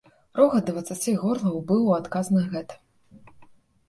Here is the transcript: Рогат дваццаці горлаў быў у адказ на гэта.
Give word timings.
Рогат 0.37 0.69
дваццаці 0.69 1.11
горлаў 1.23 1.59
быў 1.71 1.81
у 1.89 1.91
адказ 1.97 2.25
на 2.37 2.41
гэта. 2.55 2.79